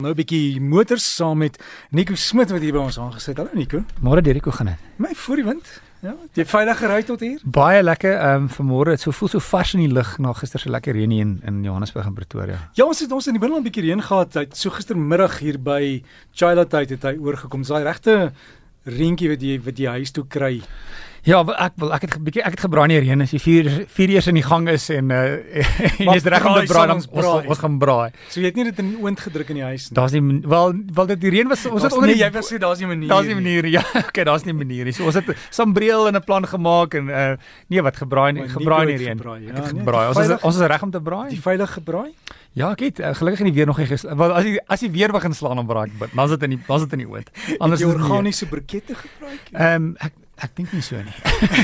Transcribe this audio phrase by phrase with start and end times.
[0.00, 1.58] Nou 'n bietjie motors saam met
[1.90, 3.36] Nico Smit wat hier by ons aangesit.
[3.36, 3.84] Hallo Nico.
[4.00, 4.76] Môre Derrick, hoe gaan dit?
[4.96, 5.80] My voor die wind.
[6.00, 7.40] Ja, jy veilig gery tot hier?
[7.44, 8.14] Baie lekker.
[8.16, 10.94] Ehm um, vanmôre het so voel so vars in die lug na gister se lekker
[10.94, 12.70] reën in in Johannesburg en Pretoria.
[12.72, 14.34] Ja, ons het ons in die binneland 'n bietjie reën gehad.
[14.34, 17.60] Hy so gistermiddag hier by Chila tyd het hy oorgekom.
[17.60, 18.32] Dis daai regte
[18.84, 20.60] reentjie wat jy wat jy huis toe kry.
[21.28, 23.38] Ja, ek wil ek het 'n bietjie ek het gebraai in die reën as die
[23.38, 25.36] vier vier eers in die gang is en uh
[26.00, 28.10] jy's reg om te braai dan ons, ons, ons gaan braai.
[28.28, 29.96] So jy het nie dit in die oond gedruk in die huis nie.
[30.00, 32.58] Daar's nie wel wel dit die reën was ons het onder nee, jy wou sê
[32.58, 33.08] daar's nie manier.
[33.08, 33.68] Daar's nie manier.
[33.68, 34.92] Ja, okay, daar's nie manier nie.
[34.96, 37.36] So ons het sambreel en 'n plan gemaak en uh
[37.68, 39.20] nee, wat gebraai nie, gebraai in die reën.
[39.20, 40.08] Ja, ek het nee, gebraai.
[40.08, 41.28] Ons is ons is reg om te braai.
[41.28, 42.14] Die veilig gebraai?
[42.58, 44.90] Ja, ek het uh, gelukkig in die weer nog nie wel as jy as jy
[44.90, 46.10] weer begin slaan dan braai ek.
[46.14, 47.30] Dan is dit in die dan is dit in die oond.
[47.62, 49.54] Anders dit organiese brikette gebruik.
[49.54, 51.12] Ehm ek Ek dink nie so nie.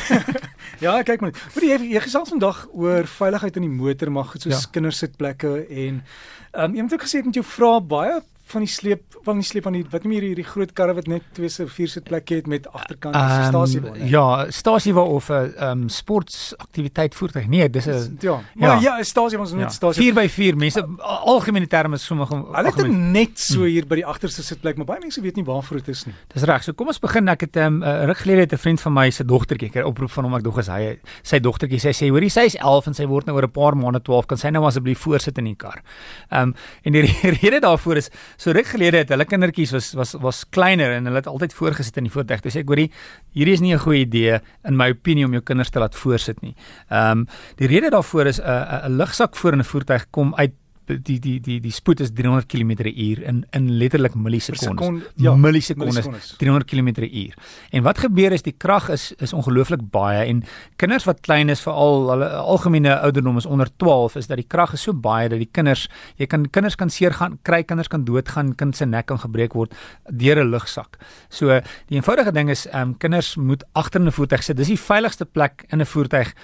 [0.85, 1.33] ja, kyk maar.
[1.55, 4.73] Moet jy jy gesels vandag oor veiligheid in die motor, mag dit soos ja.
[4.75, 8.71] kindersitplekke en ehm um, jy moet ook gesê ek moet jou vra baie van die
[8.71, 11.51] sleep van die sleep van die wat nie meer hierdie groot karre wat net twee
[11.51, 13.97] se vier sitplekke het met agterkant um, stasie waar.
[14.07, 17.49] Ja, stasie waar of 'n uh, um, sportsaktiwiteit voertuig.
[17.49, 18.39] Nee, dis 'n ja.
[18.55, 19.69] Maar ja, ja stasie ons net ja.
[19.69, 23.65] stasie 4x4 mense algemene terme is sommige Hulle het net so hm.
[23.65, 26.15] hier by die agterste sitplek, maar baie mense weet nie waarvoor dit is nie.
[26.33, 26.63] Dis reg.
[26.63, 27.29] So kom ons begin.
[27.29, 29.87] Ek het 'n um, uh, ruk gelede het 'n vriend van my se dogtertjie, ek
[29.87, 32.87] oproep van hom ek dog is hy sy dogtertjie sê sê hoorie sy is 11
[32.87, 35.45] en sy word nou oor 'n paar maande 12, kan sy nou asseblief voorsit in
[35.45, 35.83] die kar.
[36.31, 37.03] Ehm um, en die
[37.43, 41.17] rede daarvoor is so ruk gelede het hulle kindertjies was was was kleiner en hulle
[41.17, 42.43] het altyd voorgesit in die voertuig.
[42.45, 42.91] Dis ek hoorie,
[43.33, 46.43] hierdie is nie 'n goeie idee in my opinie om jou kinders te laat voorsit
[46.43, 46.55] nie.
[46.91, 47.27] Ehm um,
[47.57, 50.53] die rede daarvoor is 'n uh, 'n lugsak voor in 'n voertuig kom uit
[50.87, 55.11] die die die die spoed is 300 km/h in in letterlik millisekondes.
[55.17, 56.35] Ja, millisekondes.
[56.39, 57.35] 300 km/h.
[57.71, 60.45] En wat gebeur is die krag is is ongelooflik baie en
[60.77, 64.73] kinders wat klein is veral hulle algemene ouderdom is onder 12 is dat die krag
[64.73, 68.05] is so baie dat die kinders jy kan kinders kan seer gaan kry kinders kan
[68.05, 69.75] doodgaan kind se nek kan gebreek word
[70.11, 70.99] deur 'n lugsak.
[71.29, 74.57] So die eenvoudige ding is ehm um, kinders moet agter in 'n voertuig sit.
[74.57, 76.35] Dis die veiligste plek in 'n voertuig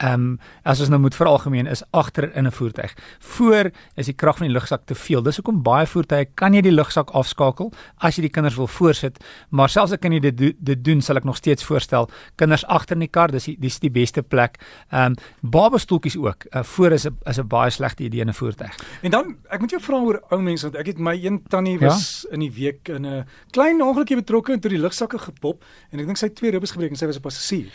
[0.00, 2.94] Ehm um, as ons nou moet veralgemeen is agter in 'n voertuig.
[3.18, 5.22] Voor is die krag van die lugsak te veel.
[5.22, 9.24] Dis hoekom baie voertuie kan jy die lugsak afskakel as jy die kinders wil voorsit,
[9.50, 12.66] maar selfs ek kan jy dit do dit doen, sal ek nog steeds voorstel kinders
[12.66, 14.58] agter in die kar, dis die dis die beste plek.
[14.90, 16.44] Ehm um, babastoeltjies ook.
[16.54, 18.74] Uh, voor is 'n is 'n baie slegte idee in 'n voertuig.
[19.02, 21.78] En dan ek moet jou vra oor ou mense want ek het my een tannie
[21.78, 22.34] was ja?
[22.34, 26.06] in die week in 'n klein ongelukie betrokke en toe die lugsakke gepop en ek
[26.06, 27.68] dink sy twee ribbes gebreek en sy was 'n passasier.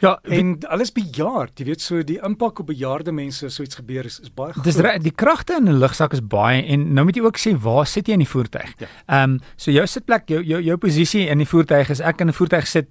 [0.00, 3.78] Ja, en alles bejaard, jy weet so die impak op bejaarde mense as so iets
[3.78, 4.64] gebeur is is baie groot.
[4.64, 7.86] Dis die kragte in 'n lugsak is baie en nou moet jy ook sê waar
[7.86, 8.74] sit jy in die voertuig?
[8.78, 8.86] Ja.
[9.06, 9.24] Ehm ja.
[9.24, 12.32] um, so jou sitplek, jou jou jou posisie in die voertuig is ek in 'n
[12.32, 12.88] voertuig sit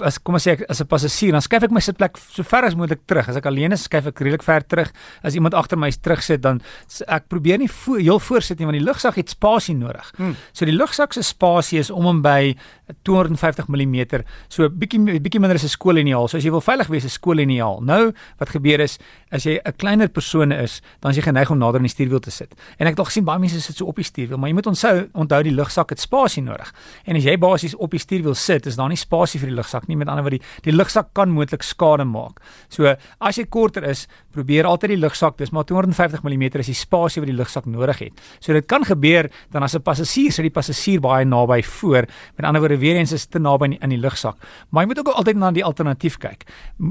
[0.00, 2.64] as kom ons sê ek as 'n passasier, dan skuif ek my sitplek so ver
[2.64, 3.28] as moontlik terug.
[3.28, 4.92] As ek alleen is, skuif ek redelik ver terug.
[5.22, 6.60] As iemand agter my terug sit, dan
[7.06, 10.12] ek probeer nie vo heel voor sit nie want die lugsak het spasie nodig.
[10.16, 10.36] Hmm.
[10.52, 12.56] So die lugsak se spasie is om en by
[13.02, 14.22] 250 mm.
[14.48, 16.28] So bietjie bietjie minder as 'n skooliniaal.
[16.28, 17.80] So as jy wil veilig wees, is skooliniaal.
[17.82, 18.98] Nou, wat gebeur is
[19.30, 22.20] as jy 'n kleiner persoon is, dan is jy geneig om nader aan die stuurwiel
[22.20, 22.54] te sit.
[22.78, 24.66] En ek het al gesien baie mense sit so op die stuurwiel, maar jy moet
[24.66, 26.72] onthou onthou die lugsak het spasie nodig.
[27.04, 29.88] En as jy basies op die stuurwiel sit, is daar nie spasie vir die lugsak
[29.88, 29.96] nie.
[29.96, 32.40] Met ander woorde, die, die lugsak kan moontlik skade maak.
[32.68, 34.06] So, as jy korter is,
[34.38, 37.98] probeer altyd die lugsak, dis maar 250 mm is die spasie wat die lugsak nodig
[37.98, 38.22] het.
[38.40, 42.06] So dit kan gebeur dan as 'n passasier sit die passasier baie naby voor.
[42.36, 44.36] Met ander woorde weer eens is te naby aan die, die lugsak.
[44.70, 46.44] Maar jy moet ook altyd na die alternatief kyk.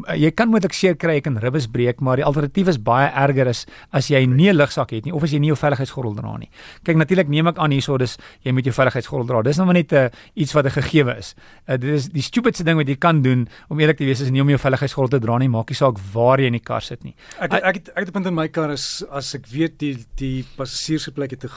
[0.07, 3.09] Eh, jy kan moontlik seer kry, jy kan ribbes breek, maar die alternatief is baie
[3.09, 6.15] erger as as jy nie 'n lugsak het nie of as jy nie jou veiligheidsgordel
[6.15, 6.49] dra nie.
[6.83, 9.41] Kyk natuurlik neem ek aan hierso dis jy moet jou veiligheidsgordel dra.
[9.41, 11.35] Dis nou net 'n uh, iets wat 'n gegewe is.
[11.67, 14.29] Uh, dit is die stupidste ding wat jy kan doen om eerlik te wees is
[14.29, 16.81] nie om jou veiligheidsgordel te dra nie, maak nie saak waar jy in die kar
[16.81, 17.15] sit nie.
[17.39, 20.05] Ek ek het, ek het 'n punt in my kar is as ek weet die
[20.15, 21.49] die passasier se plek het 'n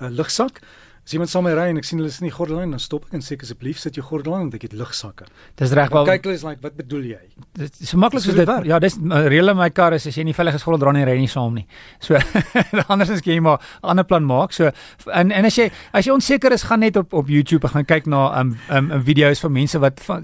[0.00, 0.60] uh, lugsak
[1.02, 2.80] As iemand saam met my ry en ek sien hulle is nie gordel aan, dan
[2.82, 5.26] stop ek en sê asseblief sit jou gordel aan want ek het lugsakke.
[5.58, 6.06] Dis reg wel.
[6.06, 7.18] Kyk hulle is like wat bedoel jy?
[7.58, 8.52] Dit is so maklik soos dit.
[8.70, 11.02] Ja, dis reël in my kar is as jy nie veilig is gordel dra nie
[11.08, 11.66] ry nie saam nie.
[11.98, 12.14] So
[12.92, 14.54] andersins kan jy maar 'n ander plan maak.
[14.54, 14.70] So
[15.10, 18.06] en en as jy as jy onseker is, gaan net op op YouTube gaan kyk
[18.06, 20.22] na um um video's van mense wat van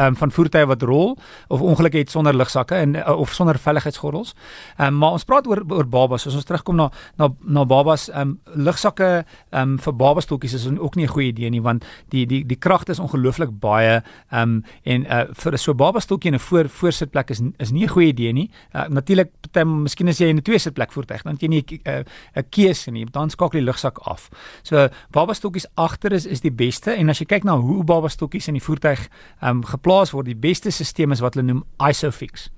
[0.00, 1.16] um, van voertuie wat rol
[1.48, 4.34] of ongelukke het sonder lugsakke en uh, of sonder veiligheidsgordels.
[4.76, 6.26] Ehm um, maar ons praat oor oor babas.
[6.26, 10.68] As ons terugkom na na na babas, ehm um, lugsakke ehm um, vir babastoeltjies is
[10.78, 14.42] ook nie 'n goeie idee nie want die die die kragte is ongelooflik baie ehm
[14.42, 18.08] um, en uh, vir so babastoeltjie in 'n voor voorsitplek is is nie 'n goeie
[18.08, 18.50] idee nie.
[18.74, 19.30] Uh, Natuurlik,
[19.64, 22.04] miskien as jy in 'n twee sitplek voertuig, dan jy nie 'n uh,
[22.36, 23.04] 'n keuse nie.
[23.04, 24.28] Dan skakel die lugsak af.
[24.62, 28.54] So babastoeltjies agter is is die beste en as jy kyk na hoe babastoeltjies in
[28.54, 29.08] die voertuig
[29.40, 32.48] ehm um, geplaas word, die beste stelsel is wat hulle noem Isofix.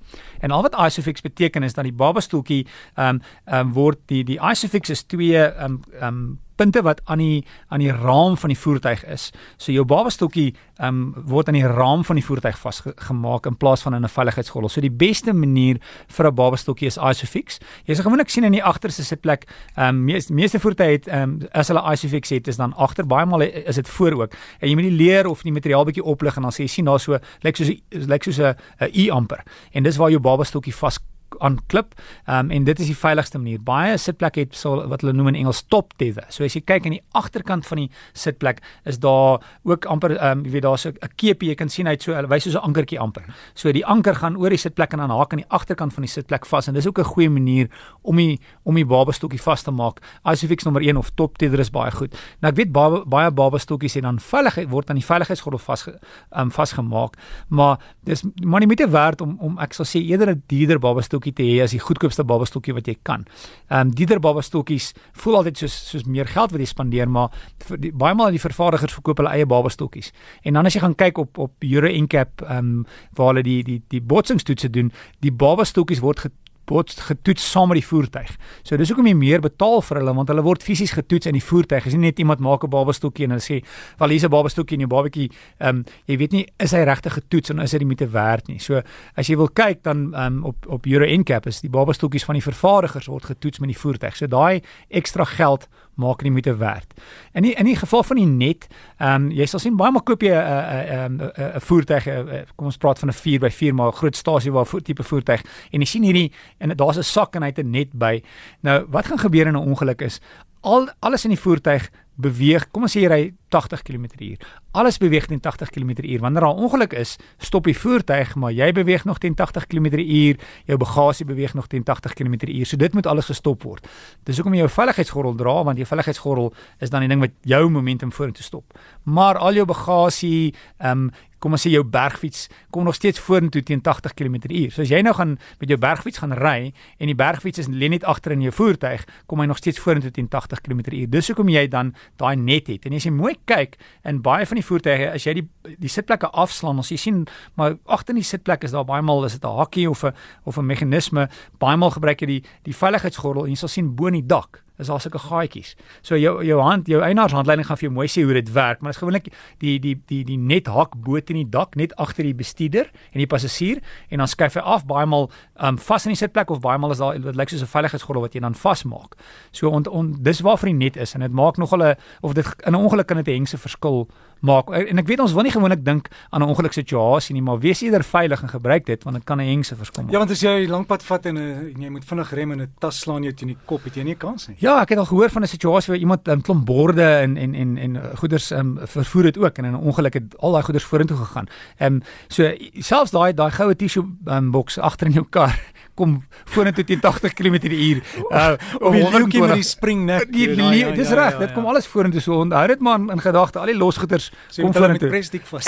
[0.43, 4.23] En al wat Isofix beteken is dat die babastoeltjie ehm um, ehm um, word die
[4.27, 8.37] die Isofix is twee ehm um, ehm um, punte wat aan die aan die raam
[8.37, 9.29] van die voertuig is.
[9.57, 13.81] So jou babastokkie ehm um, word aan die raam van die voertuig vasgemaak in plaas
[13.85, 14.69] van in 'n veiligheidsgordel.
[14.69, 15.77] So die beste manier
[16.07, 17.59] vir 'n babastokkie is Isofix.
[17.85, 21.21] Jy sal gewoonlik sien in die agterste sitplek, ehm um, meeste meeste voertuie het ehm
[21.21, 24.33] um, as hulle Isofix het, is dan agter baie maal is dit voor ook.
[24.59, 26.85] En jy moet die leer of die materiaal bietjie oplig en dan sê jy sien
[26.85, 28.55] daar so lyk soos lyk soos 'n
[28.93, 29.43] e-amper.
[29.71, 30.99] En dis waar jou babastokkie vas
[31.39, 31.93] aan klip.
[32.25, 33.61] Ehm um, en dit is die veiligigste manier.
[33.63, 36.25] Baie sitplekke het so wat hulle noem in Engels top tether.
[36.29, 40.39] So as jy kyk aan die agterkant van die sitplek is daar ook amper ehm
[40.39, 42.99] um, jy weet daar's 'n keepie jy kan sien uit so wys soos 'n ankertjie
[42.99, 43.23] amper.
[43.53, 46.11] So die anker gaan oor die sitplek en dan haak aan die agterkant van die
[46.11, 47.69] sitplek vas en dis ook 'n goeie manier
[48.01, 50.01] om die om die babastokkie vas te maak.
[50.25, 52.13] Isofix nommer 1 of top tether is baie goed.
[52.41, 56.41] Nou ek weet baie baie babastokkies het dan veiligheid word aan die veiligheidsgordel vas ehm
[56.41, 57.17] um, vasgemaak,
[57.49, 61.20] maar dis maar nie met werd om om ek sal sê eerder 'n dierder babastokkie
[61.21, 63.25] stokkie te hê as die goedkoopste baba stokkie wat jy kan.
[63.69, 67.29] Ehm um, dieter baba stokkies voel altyd soos soos meer geld wat jy spandeer, maar
[67.77, 70.11] die, baie maal die vervaardigers verkoop hulle eie baba stokkies.
[70.43, 72.85] En dan as jy gaan kyk op op Euro NCAP ehm um,
[73.15, 74.91] waar hulle die die die botsingstoetse doen,
[75.21, 76.25] die baba stokkies word
[76.69, 78.31] word getoets saam met die voertuig.
[78.63, 81.43] So dis hoekom jy meer betaal vir hulle want hulle word fisies getoets in die
[81.43, 81.83] voertuig.
[81.83, 83.63] Dis nie net iemand maak 'n babastokkie en hulle sê,
[83.99, 87.13] "Wel hier's 'n babastokkie en jou babatjie, ehm um, jy weet nie is hy regtig
[87.13, 88.81] getoets en is hy die moeite werd nie." So
[89.15, 92.35] as jy wil kyk dan ehm um, op op Euro NCAP is die babastokkies van
[92.35, 94.15] die vervaardigers word getoets met die voertuig.
[94.15, 96.93] So daai ekstra geld maak nie moeite werd.
[97.33, 98.67] In die, in die geval van die net,
[98.97, 102.19] ehm um, jy sal sien baie maal koop jy 'n 'n 'n 'n voertuig, a,
[102.19, 105.43] a, kom ons praat van 'n 4x4 maar 'n groot stasie waar voet tipe voertuig
[105.71, 108.21] en jy sien hierdie en daar's 'n sak en hy het 'n net by.
[108.61, 110.21] Nou, wat gaan gebeur in 'n ongeluk is
[110.61, 111.89] al alles in die voertuig
[112.21, 113.21] beweeg, kom ons sê jy ry
[113.51, 114.35] 80 km/h.
[114.77, 116.19] Alles beweeg teen 80 km/h.
[116.21, 120.37] Wanneer daar 'n ongeluk is, stop die voertuig, maar jy beweeg nog teen 80 km/h,
[120.65, 122.65] jou bagasie beweeg nog teen 80 km/h.
[122.65, 123.87] So dit moet alles gestop word.
[124.23, 127.69] Dis hoekom jy jou veiligheidsgordel dra, want jou veiligheidsgordel is dan die ding wat jou
[127.69, 128.77] momentum vorentoe stop.
[129.03, 131.11] Maar al jou bagasie, ehm um,
[131.41, 134.75] kom ons sê jou bergfiets kom nog steeds vorentoe teen 80 km/h.
[134.75, 137.89] So as jy nou gaan met jou bergfiets gaan ry en die bergfiets is lê
[137.91, 141.09] net agter in jou voertuig, kom hy nog steeds vorentoe teen 80 km/h.
[141.11, 142.85] Dis hoekom jy dan daai net het.
[142.85, 143.77] En as jy mooi kyk
[144.07, 145.47] in baie van die voertuie, as jy die
[145.81, 147.25] die sitplekke afslaan, ons jy sien
[147.57, 150.13] maar agter in die sitplek is daar baie maal is dit 'n hakkie of 'n
[150.45, 151.29] of 'n meganisme.
[151.59, 154.63] Baie maal gebruik jy die die veiligheidsgordel en jy sal sien bo in die dak
[154.81, 155.75] is daar sulke gaatjies.
[156.01, 158.91] So jou jou hand jou eienaarshandleiding gaan vir jou mooi sê hoe dit werk, maar
[158.91, 159.29] dit is gewoonlik
[159.63, 163.21] die die die die net hak bo in die dak net agter die bestuurder en
[163.21, 165.29] die passasier en dan skuif hy af baie maal
[165.61, 168.21] um vas in die sitplek of baie maal is daar wat lyk soos 'n veiligheidsgordel
[168.21, 169.15] wat jy dan vasmaak.
[169.51, 172.45] So on, on dis waarvoor die net is en dit maak nogal 'n of dit
[172.65, 174.07] in 'n ongeluk kan dit 'n hengse verskil
[174.41, 174.69] maak.
[174.69, 178.03] En ek weet ons wil nie gewoonlik dink aan 'n ongeluksituasie nie, maar wees eerder
[178.03, 180.11] veilig en gebruik dit want dit kan 'n hengse verskil maak.
[180.11, 182.61] Ja, want as jy 'n lang pad vat en, en jy moet vinnig rem en
[182.61, 184.57] 'n tas slaan jou teen die kop, het jy nie kans nie.
[184.59, 187.37] Ja, ek het al gehoor van 'n situasie waar iemand 'n um, klomp borde en
[187.37, 190.63] en en en goederes um, vervoer het ook en in 'n ongeluk het al daai
[190.63, 191.47] goederes vorentoe gegaan.
[191.77, 195.59] Ehm um, so selfs daai daai goue tissue um, boks agter in jou kar
[195.99, 196.17] kom
[196.53, 198.01] vorentoe teen 80 km/h.
[198.31, 198.55] Uh
[198.91, 200.27] die hoekie met die spring nek.
[200.31, 202.63] Die, die, die, ja, dis ja, reg, ja, ja, dit kom alles vorentoe so onthou
[202.71, 205.09] dit man in gedagte al die losgoeders so kom vorentoe.
[205.09, 205.67] Met presdik vas.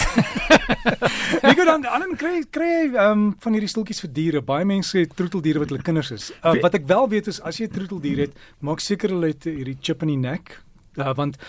[1.63, 2.73] Gou dan ander kry kry
[3.05, 4.43] um, van hierdie stoeltjies vir diere.
[4.45, 6.31] Baie mense het troeteldiere wat hulle kinders is.
[6.41, 9.47] Uh, wat ek wel weet is as jy 'n troeteldier het, maak seker hulle het
[9.49, 10.59] hierdie chip in die nek.
[10.97, 11.39] Uh, want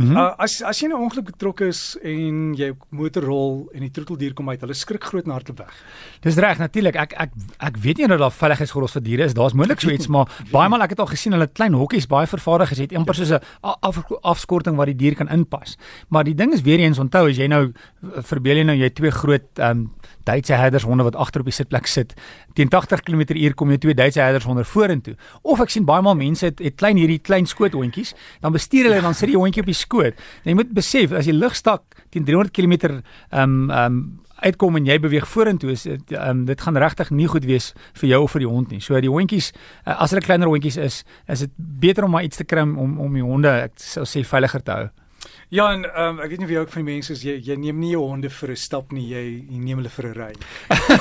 [0.00, 0.16] Mm -hmm.
[0.16, 3.90] uh, as as jy in 'n ongeluk betrokke is en jy motor rol en die
[3.90, 5.74] troeteldier kom uit, hulle skrik groot na hardloop weg.
[6.20, 6.96] Dis reg, natuurlik.
[6.96, 9.34] Ek ek ek weet nie of daar veiligheidsgordels vir diere is.
[9.34, 10.26] Daar's moontlik so iets, maar
[10.56, 13.40] baie maal ek het al gesien hulle klein hokkies baie vervaardig het amper soos 'n
[13.60, 15.76] af, afskorting waar die dier kan inpas.
[16.08, 19.10] Maar die ding is weer eens onthou as jy nou verbeel jy nou jy twee
[19.10, 19.90] groot ehm um,
[20.24, 22.14] Duitse herders honde wat agter op die sitplek sit.
[22.60, 25.14] Teen 80 km/h kom jy twee Duitse herders honde vorentoe.
[25.48, 28.12] Of ek sien baie maal mense het, het klein hierdie klein skoothondjies,
[28.44, 30.18] dan bestuur hulle dan sit die hondjie op die skoot.
[30.42, 33.00] En jy moet besef as jy ligstak teen 300 km ehm
[33.40, 34.02] um, ehm um,
[34.40, 38.08] uitkom en jy beweeg vorentoe is dit um, dit gaan regtig nie goed wees vir
[38.14, 38.80] jou of vir die hond nie.
[38.84, 42.40] So die hondjies uh, as hulle kleiner hondjies is, is dit beter om maar iets
[42.40, 44.88] te kry om om die honde ek sou sê veiliger te hou.
[45.48, 47.56] Ja en um, ek weet nie of jy ook van die mense is jy jy
[47.58, 50.32] neem nie jou honde vir 'n stap nie, jy, jy neem hulle vir 'n ry.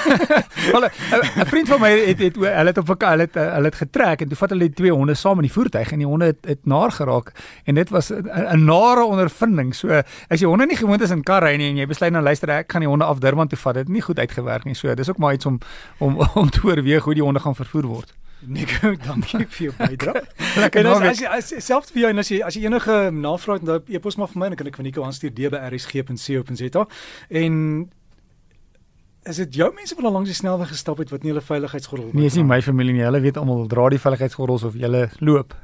[0.74, 3.80] Wel 'n vriend van my het het hulle het op vakansie hulle het hulle het
[3.84, 6.26] getrek en toe vat hulle die twee honde saam in die voertuig en die honde
[6.34, 7.32] het het naar geraak
[7.66, 9.76] en dit was 'n nare ondervinding.
[9.76, 12.24] So as jy honde nie gewoond is in kar ry nie en jy besluit nou
[12.24, 14.74] luister ek gaan die honde af Durban toe vat, dit nie goed uitgewerk nie.
[14.76, 15.60] So dis ook maar iets om
[16.00, 18.19] om om te oorweeg hoe die honde gaan vervoer word.
[18.48, 20.24] Nico, dankie vir jou bydrae.
[20.64, 20.96] Lekker nou.
[21.04, 24.20] As jy selfs vir jou en as jy as jy enige navraag het, dan e-pos
[24.20, 26.86] maar vir my en dan kan ek vir Nico aanstuur dbrsg.co.za.
[27.44, 27.56] En
[29.30, 32.08] is dit jou mense wat al langs die snelweg gestap het wat nie hulle veiligheidsgordel
[32.08, 32.24] het nie?
[32.24, 33.04] Nee, is nie my familie nie.
[33.04, 35.58] Hulle weet almal dra die veiligheidsgordels of jy loop.